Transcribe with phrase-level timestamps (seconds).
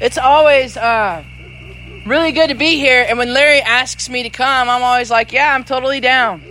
[0.00, 1.22] It's always uh,
[2.04, 3.04] really good to be here.
[3.08, 6.42] And when Larry asks me to come, I'm always like, yeah, I'm totally down.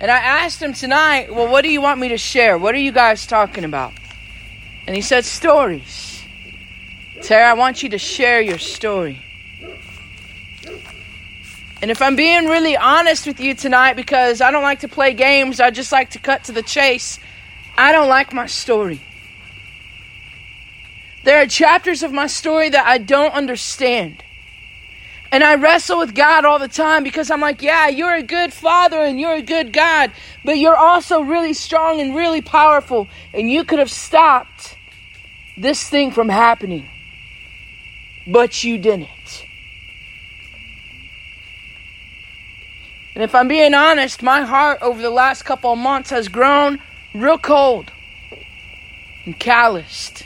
[0.00, 2.58] And I asked him tonight, well, what do you want me to share?
[2.58, 3.92] What are you guys talking about?
[4.86, 6.22] And he said, stories.
[7.22, 9.22] Tara, I want you to share your story.
[11.80, 15.14] And if I'm being really honest with you tonight, because I don't like to play
[15.14, 17.18] games, I just like to cut to the chase,
[17.78, 19.00] I don't like my story.
[21.26, 24.22] There are chapters of my story that I don't understand.
[25.32, 28.52] And I wrestle with God all the time because I'm like, yeah, you're a good
[28.52, 30.12] father and you're a good God,
[30.44, 33.08] but you're also really strong and really powerful.
[33.34, 34.76] And you could have stopped
[35.56, 36.88] this thing from happening,
[38.24, 39.46] but you didn't.
[43.16, 46.78] And if I'm being honest, my heart over the last couple of months has grown
[47.12, 47.90] real cold
[49.24, 50.25] and calloused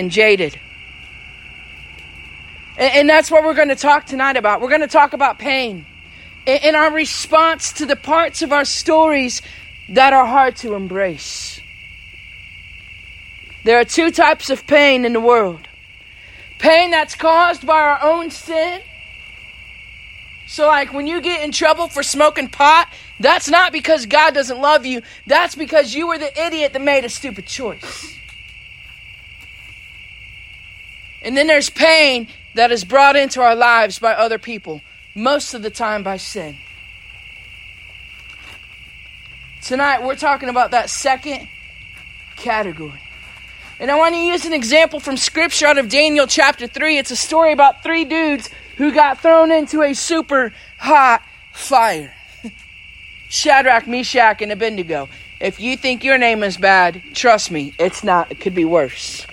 [0.00, 0.58] and jaded.
[2.76, 4.60] And, and that's what we're going to talk tonight about.
[4.60, 5.86] We're going to talk about pain
[6.46, 9.42] and, and our response to the parts of our stories
[9.90, 11.60] that are hard to embrace.
[13.64, 15.60] There are two types of pain in the world
[16.58, 18.82] pain that's caused by our own sin
[20.50, 24.60] so, like, when you get in trouble for smoking pot, that's not because God doesn't
[24.60, 25.00] love you.
[25.24, 28.19] That's because you were the idiot that made a stupid choice.
[31.22, 34.80] And then there's pain that is brought into our lives by other people,
[35.14, 36.56] most of the time by sin.
[39.62, 41.48] Tonight, we're talking about that second
[42.36, 43.00] category.
[43.78, 46.98] And I want to use an example from scripture out of Daniel chapter 3.
[46.98, 52.14] It's a story about three dudes who got thrown into a super hot fire.
[53.28, 55.08] Shadrach, Meshach, and Abednego.
[55.40, 58.30] If you think your name is bad, trust me, it's not.
[58.30, 59.26] It could be worse.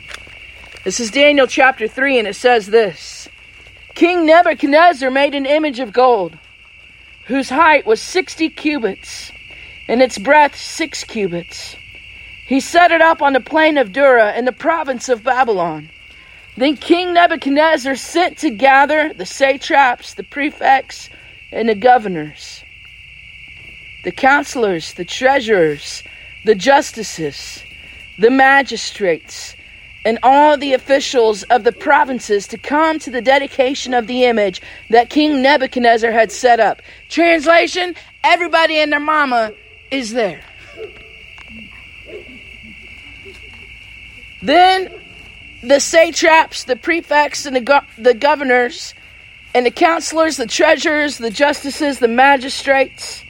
[0.87, 3.27] This is Daniel chapter 3, and it says this
[3.93, 6.37] King Nebuchadnezzar made an image of gold,
[7.25, 9.29] whose height was 60 cubits,
[9.89, 11.75] and its breadth 6 cubits.
[12.45, 15.89] He set it up on the plain of Dura in the province of Babylon.
[16.55, 21.09] Then King Nebuchadnezzar sent to gather the satraps, the prefects,
[21.51, 22.63] and the governors,
[24.05, 26.01] the counselors, the treasurers,
[26.45, 27.61] the justices,
[28.17, 29.56] the magistrates,
[30.07, 34.61] and all the officials of the provinces to come to the dedication of the image
[34.89, 36.81] that King Nebuchadnezzar had set up.
[37.09, 39.51] Translation Everybody and their mama
[39.91, 40.41] is there.
[44.41, 44.93] Then
[45.61, 48.93] the satraps, the prefects, and the, go- the governors,
[49.53, 53.25] and the counselors, the treasurers, the justices, the magistrates,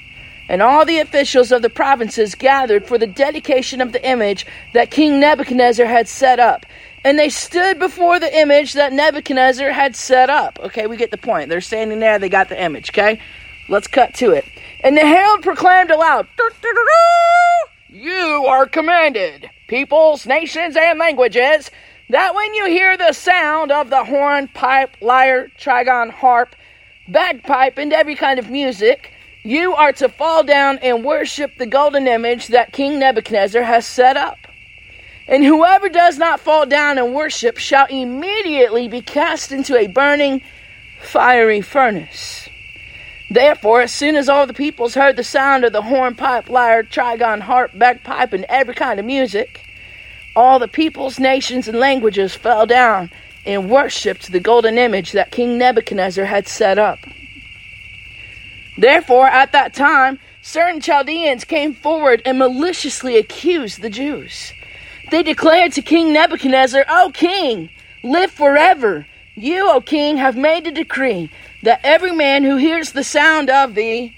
[0.49, 4.91] and all the officials of the provinces gathered for the dedication of the image that
[4.91, 6.65] King Nebuchadnezzar had set up.
[7.03, 10.59] And they stood before the image that Nebuchadnezzar had set up.
[10.61, 11.49] Okay, we get the point.
[11.49, 13.21] They're standing there, they got the image, okay?
[13.69, 14.45] Let's cut to it.
[14.81, 16.27] And the herald proclaimed aloud,
[17.89, 21.71] You are commanded, peoples, nations, and languages
[22.09, 26.55] that when you hear the sound of the horn, pipe, lyre, trigon, harp,
[27.09, 29.11] bagpipe, and every kind of music,
[29.43, 34.17] you are to fall down and worship the golden image that King Nebuchadnezzar has set
[34.17, 34.47] up.
[35.27, 40.41] And whoever does not fall down and worship shall immediately be cast into a burning,
[41.01, 42.49] fiery furnace.
[43.29, 46.83] Therefore, as soon as all the peoples heard the sound of the horn, pipe, lyre,
[46.83, 49.61] trigon, harp, bagpipe, and every kind of music,
[50.33, 53.11] all the peoples, nations, and languages fell down
[53.45, 56.99] and worshipped the golden image that King Nebuchadnezzar had set up.
[58.77, 64.53] Therefore, at that time, certain Chaldeans came forward and maliciously accused the Jews.
[65.09, 67.69] They declared to King Nebuchadnezzar, O king,
[68.03, 69.07] live forever.
[69.35, 71.29] You, O king, have made a decree
[71.63, 74.11] that every man who hears the sound of the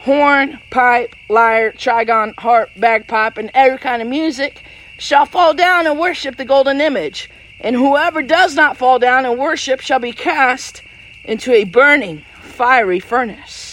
[0.00, 4.62] horn, pipe, lyre, trigon, harp, bagpipe, and every kind of music
[4.98, 7.30] shall fall down and worship the golden image,
[7.60, 10.82] and whoever does not fall down and worship shall be cast
[11.24, 13.65] into a burning, fiery furnace.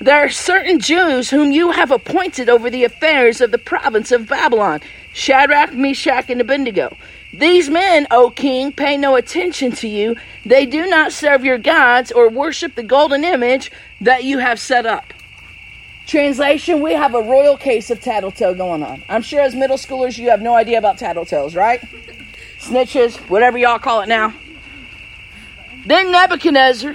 [0.00, 4.28] There are certain Jews whom you have appointed over the affairs of the province of
[4.28, 4.80] Babylon
[5.12, 6.96] Shadrach, Meshach, and Abednego.
[7.32, 10.16] These men, O king, pay no attention to you.
[10.44, 13.70] They do not serve your gods or worship the golden image
[14.00, 15.12] that you have set up.
[16.06, 19.02] Translation, we have a royal case of tattletale going on.
[19.08, 21.80] I'm sure as middle schoolers you have no idea about tattletales, right?
[22.58, 24.34] Snitches, whatever y'all call it now.
[25.86, 26.94] Then Nebuchadnezzar,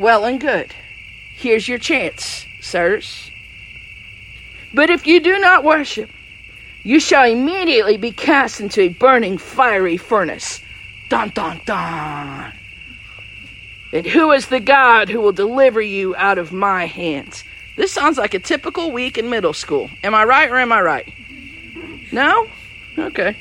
[0.00, 0.74] well and good.
[1.34, 3.30] Here's your chance, sirs.
[4.74, 6.10] But if you do not worship,
[6.82, 10.60] you shall immediately be cast into a burning fiery furnace.
[11.08, 12.52] Dun dun dun.
[13.92, 17.44] And who is the God who will deliver you out of my hands?
[17.76, 19.88] This sounds like a typical week in middle school.
[20.02, 21.12] Am I right or am I right?
[22.12, 22.48] No?
[22.98, 23.36] Okay.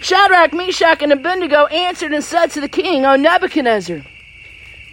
[0.00, 4.02] Shadrach, Meshach, and Abednego answered and said to the king, O Nebuchadnezzar,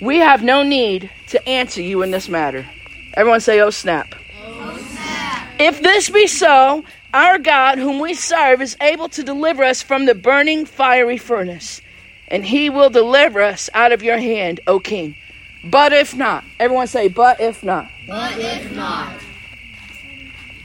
[0.02, 2.66] we have no need to answer you in this matter.
[3.14, 4.16] Everyone say, Oh snap.
[4.44, 5.48] Oh, snap.
[5.60, 10.06] If this be so, our God, whom we serve, is able to deliver us from
[10.06, 11.82] the burning fiery furnace,
[12.28, 15.16] and he will deliver us out of your hand, O king.
[15.64, 17.90] But if not, everyone say, but if not.
[18.08, 19.14] But if not.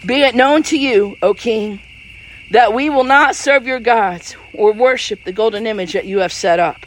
[0.07, 1.81] Be it known to you, O king,
[2.51, 6.33] that we will not serve your gods or worship the golden image that you have
[6.33, 6.87] set up.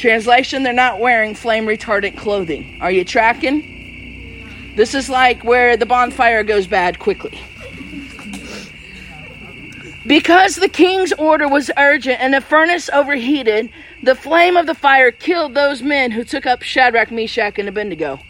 [0.00, 2.78] Translation, they're not wearing flame retardant clothing.
[2.80, 4.72] Are you tracking?
[4.74, 7.38] This is like where the bonfire goes bad quickly.
[10.06, 13.70] Because the king's order was urgent and the furnace overheated,
[14.02, 18.20] the flame of the fire killed those men who took up Shadrach, Meshach, and Abednego.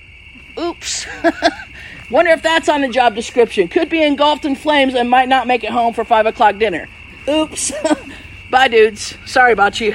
[0.58, 1.06] Oops.
[2.10, 3.68] Wonder if that's on the job description.
[3.68, 6.88] Could be engulfed in flames and might not make it home for 5 o'clock dinner.
[7.28, 7.70] Oops.
[8.50, 9.16] Bye, dudes.
[9.24, 9.94] Sorry about you.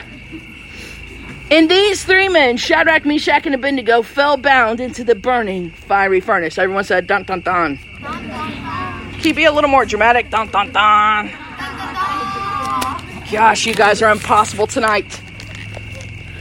[1.51, 6.57] And these three men, Shadrach, Meshach, and Abednego, fell bound into the burning fiery furnace.
[6.57, 7.77] Everyone said, dun dun dun.
[9.21, 10.31] Can you a little more dramatic?
[10.31, 11.27] Dun dun dun.
[13.31, 15.21] Gosh, you guys are impossible tonight.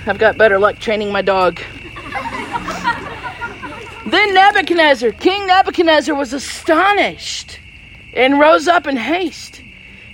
[0.06, 1.60] I've got better luck training my dog.
[4.06, 7.60] then Nebuchadnezzar, King Nebuchadnezzar, was astonished
[8.14, 9.62] and rose up in haste.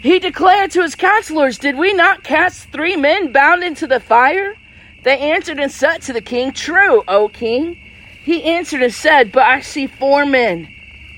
[0.01, 4.57] He declared to his counselors, Did we not cast three men bound into the fire?
[5.03, 7.79] They answered and said to the king, True, O king.
[8.23, 10.69] He answered and said, But I see four men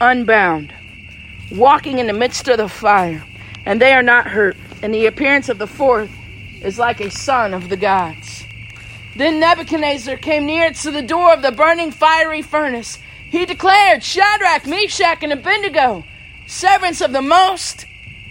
[0.00, 0.72] unbound,
[1.50, 3.24] walking in the midst of the fire,
[3.66, 6.10] and they are not hurt and the appearance of the fourth
[6.60, 8.44] is like a son of the gods.
[9.14, 12.98] Then Nebuchadnezzar came near to the door of the burning fiery furnace.
[13.30, 16.04] He declared, Shadrach, Meshach, and Abednego,
[16.46, 17.86] servants of the Most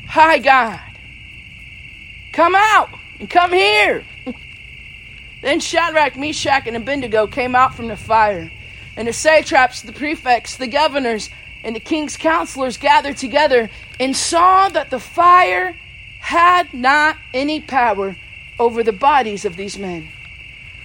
[0.10, 0.82] High God,
[2.34, 2.90] come out
[3.20, 4.04] and come here.
[5.42, 8.52] Then Shadrach, Meshach, and Abednego came out from the fire,
[8.96, 11.30] and the satraps, the prefects, the governors,
[11.64, 15.76] and the king's counselors gathered together and saw that the fire
[16.20, 18.16] had not any power
[18.60, 20.10] over the bodies of these men.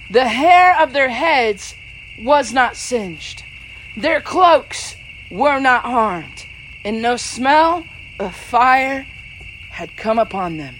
[0.09, 1.75] The hair of their heads
[2.19, 3.43] was not singed,
[3.95, 4.95] their cloaks
[5.29, 6.45] were not harmed,
[6.83, 7.85] and no smell
[8.19, 9.05] of fire
[9.69, 10.79] had come upon them.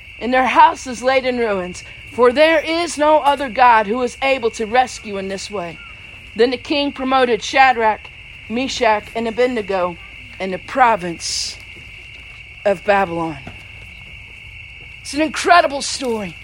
[0.21, 1.83] and their houses laid in ruins.
[2.11, 5.77] For there is no other God who is able to rescue in this way.
[6.35, 8.01] Then the king promoted Shadrach,
[8.49, 9.97] Meshach, and Abednego
[10.39, 11.57] in the province
[12.63, 13.37] of Babylon.
[15.01, 16.35] It's an incredible story.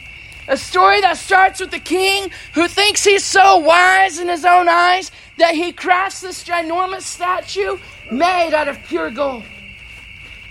[0.47, 4.69] A story that starts with the king who thinks he's so wise in his own
[4.69, 7.77] eyes that he crafts this ginormous statue
[8.09, 9.43] made out of pure gold.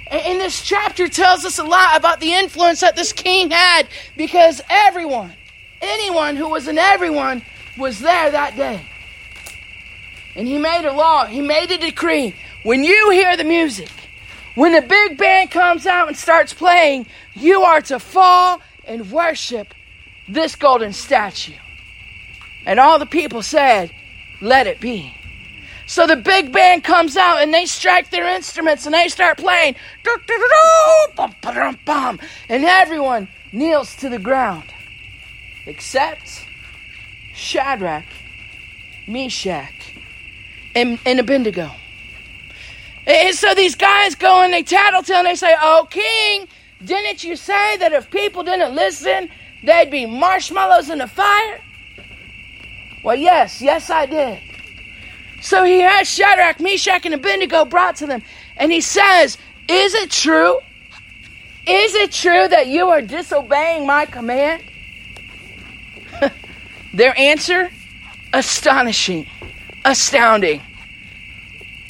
[0.08, 4.60] And this chapter tells us a lot about the influence that this king had because
[4.68, 5.32] everyone,
[5.80, 7.42] anyone who was an everyone,
[7.76, 8.86] was there that day.
[10.36, 12.36] And he made a law, he made a decree.
[12.62, 13.90] When you hear the music,
[14.54, 19.74] when the big band comes out and starts playing, you are to fall and worship
[20.28, 21.52] this golden statue.
[22.64, 23.90] And all the people said,
[24.40, 25.14] Let it be.
[25.86, 29.76] So the big band comes out and they strike their instruments and they start playing.
[32.48, 34.64] And everyone kneels to the ground
[35.64, 36.44] except
[37.34, 38.04] Shadrach,
[39.06, 39.94] Meshach,
[40.74, 41.70] and, and Abednego.
[43.06, 46.48] And so these guys go and they tattletale and they say, Oh, king,
[46.84, 49.30] didn't you say that if people didn't listen,
[49.62, 51.60] they'd be marshmallows in the fire?
[53.04, 54.40] Well, yes, yes, I did.
[55.40, 58.22] So he has Shadrach, Meshach, and Abednego brought to them.
[58.56, 59.38] And he says,
[59.68, 60.58] Is it true?
[61.66, 64.62] Is it true that you are disobeying my command?
[66.94, 67.70] Their answer?
[68.32, 69.26] Astonishing,
[69.84, 70.62] astounding.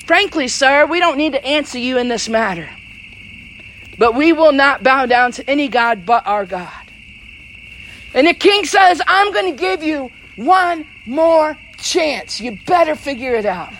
[0.06, 2.70] Frankly, sir, we don't need to answer you in this matter.
[3.98, 6.72] But we will not bow down to any God but our God.
[8.14, 12.40] And the king says, I'm going to give you one more chance.
[12.40, 13.72] You better figure it out.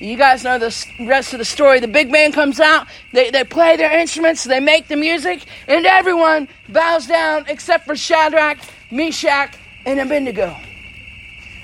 [0.00, 1.80] You guys know the rest of the story.
[1.80, 5.86] The big band comes out, they, they play their instruments, they make the music, and
[5.86, 8.58] everyone bows down except for Shadrach,
[8.90, 9.56] Meshach,
[9.86, 10.54] and Abednego.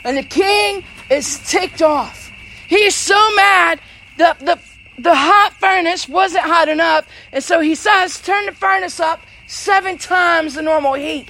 [0.04, 2.30] And the king is ticked off.
[2.68, 3.80] He's so mad
[4.16, 4.58] that the,
[4.98, 9.98] the hot furnace wasn't hot enough, and so he says, Turn the furnace up seven
[9.98, 11.28] times the normal heat.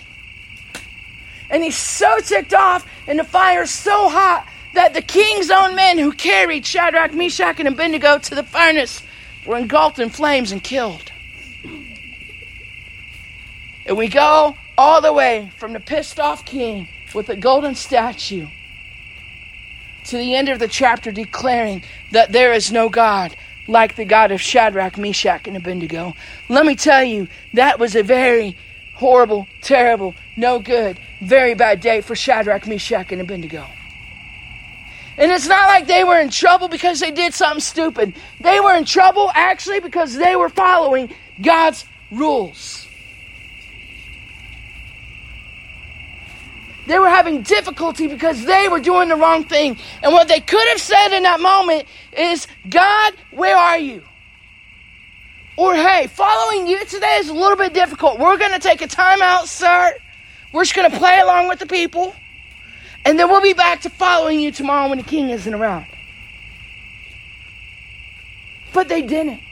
[1.50, 5.98] And he's so ticked off, and the fire's so hot that the king's own men
[5.98, 9.02] who carried Shadrach, Meshach, and Abednego to the furnace
[9.44, 11.10] were engulfed in flames and killed.
[13.84, 18.46] And we go all the way from the pissed off king with the golden statue
[20.04, 23.34] to the end of the chapter declaring that there is no God
[23.66, 26.14] like the God of Shadrach, Meshach, and Abednego.
[26.48, 28.56] Let me tell you, that was a very
[29.00, 33.66] horrible, terrible, no good, very bad day for Shadrach, Meshach, and Abednego.
[35.16, 38.14] And it's not like they were in trouble because they did something stupid.
[38.40, 42.86] They were in trouble actually because they were following God's rules.
[46.86, 49.78] They were having difficulty because they were doing the wrong thing.
[50.02, 54.02] And what they could have said in that moment is, God, where are you?
[55.60, 58.18] Or, hey, following you today is a little bit difficult.
[58.18, 59.94] We're going to take a time out, sir.
[60.54, 62.14] We're just going to play along with the people.
[63.04, 65.84] And then we'll be back to following you tomorrow when the king isn't around.
[68.72, 69.42] But they didn't.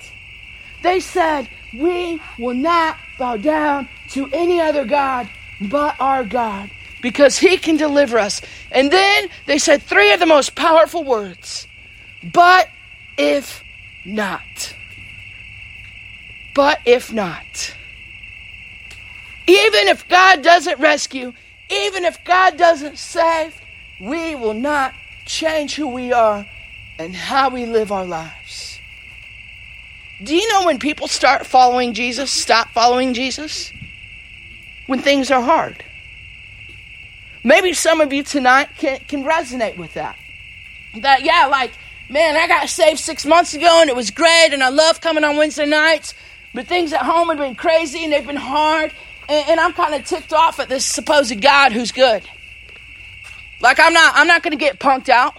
[0.83, 5.29] They said, We will not bow down to any other God
[5.61, 6.71] but our God
[7.03, 8.41] because he can deliver us.
[8.73, 11.69] And then they said three of the most powerful words
[12.23, 12.71] But
[13.19, 13.63] if
[14.07, 14.73] not.
[16.59, 17.73] But if not.
[19.47, 21.33] Even if God doesn't rescue,
[21.71, 23.55] even if God doesn't save,
[24.01, 24.93] we will not
[25.25, 26.45] change who we are
[26.99, 28.81] and how we live our lives.
[30.21, 33.73] Do you know when people start following Jesus, stop following Jesus?
[34.89, 35.85] When things are hard.
[37.45, 40.19] Maybe some of you tonight can, can resonate with that.
[40.97, 41.71] That, yeah, like,
[42.11, 45.23] man, I got saved six months ago and it was great and I love coming
[45.23, 46.15] on Wednesday nights,
[46.55, 48.93] but things at home have been crazy and they've been hard
[49.29, 52.23] and, and I'm kind of ticked off at this supposed God who's good.
[53.61, 55.35] Like I'm not I'm not going to get punked out.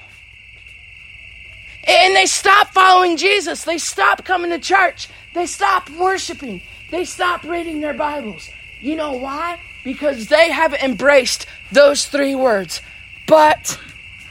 [1.87, 3.63] And they stop following Jesus.
[3.63, 5.07] They stop coming to church.
[5.33, 6.61] They stop worshiping.
[6.91, 8.49] They stop reading their Bibles.
[8.81, 9.59] You know why?
[9.83, 12.81] Because they haven't embraced those three words.
[13.27, 13.79] But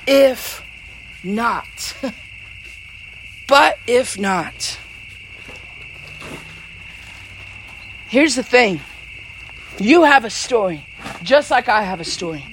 [0.07, 0.63] if
[1.25, 1.97] not.
[3.49, 4.79] but if not.
[8.09, 8.81] Here's the thing
[9.79, 10.87] you have a story,
[11.23, 12.45] just like I have a story.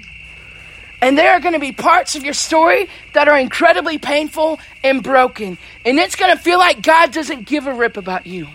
[1.02, 5.02] And there are going to be parts of your story that are incredibly painful and
[5.02, 5.58] broken.
[5.86, 8.48] And it's going to feel like God doesn't give a rip about you.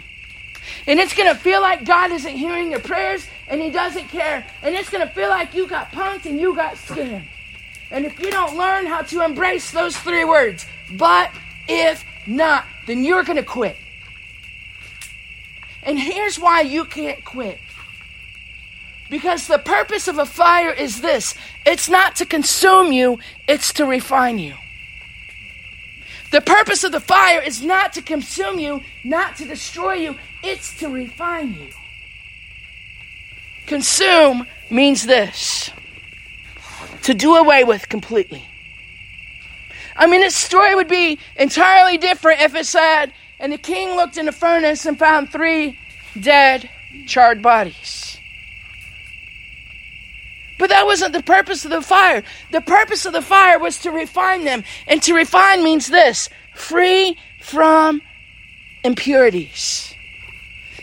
[0.86, 4.44] And it's going to feel like God isn't hearing your prayers and He doesn't care.
[4.62, 7.24] And it's going to feel like you got punked and you got scammed.
[7.90, 11.30] And if you don't learn how to embrace those three words, but
[11.66, 13.76] if not, then you're going to quit.
[15.82, 17.58] And here's why you can't quit
[19.10, 21.34] because the purpose of a fire is this
[21.66, 23.18] it's not to consume you,
[23.48, 24.54] it's to refine you.
[26.30, 30.78] The purpose of the fire is not to consume you, not to destroy you, it's
[30.78, 31.68] to refine you.
[33.66, 35.70] Consume means this
[37.02, 38.44] to do away with completely.
[39.96, 44.18] I mean, this story would be entirely different if it said, and the king looked
[44.18, 45.78] in the furnace and found three
[46.18, 46.68] dead,
[47.06, 48.18] charred bodies.
[50.58, 52.22] But that wasn't the purpose of the fire.
[52.50, 54.62] The purpose of the fire was to refine them.
[54.86, 58.02] And to refine means this free from
[58.84, 59.89] impurities.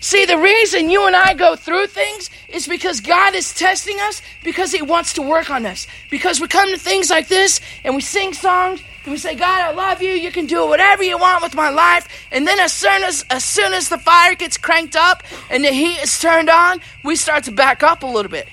[0.08, 4.22] See, the reason you and I go through things is because God is testing us
[4.42, 5.86] because He wants to work on us.
[6.10, 9.60] Because we come to things like this and we sing songs and we say, God,
[9.60, 10.12] I love you.
[10.12, 12.08] You can do whatever you want with my life.
[12.32, 15.72] And then as soon as, as soon as the fire gets cranked up and the
[15.72, 18.48] heat is turned on, we start to back up a little bit.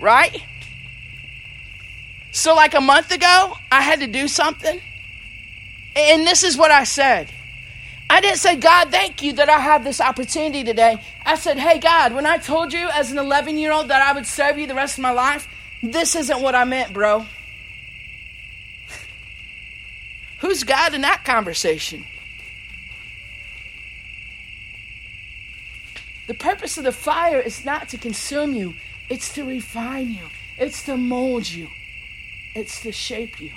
[0.00, 0.42] Right?
[2.32, 4.80] So, like a month ago, I had to do something.
[5.94, 7.28] And this is what I said.
[8.10, 11.02] I didn't say, God, thank you that I have this opportunity today.
[11.24, 14.12] I said, hey, God, when I told you as an 11 year old that I
[14.12, 15.48] would serve you the rest of my life,
[15.82, 17.26] this isn't what I meant, bro.
[20.40, 22.04] Who's God in that conversation?
[26.26, 28.74] The purpose of the fire is not to consume you,
[29.10, 31.68] it's to refine you, it's to mold you,
[32.54, 33.50] it's to shape you.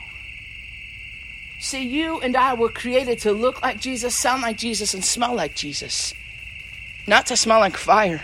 [1.60, 5.34] See, you and I were created to look like Jesus, sound like Jesus, and smell
[5.34, 6.14] like Jesus,
[7.08, 8.22] not to smell like fire.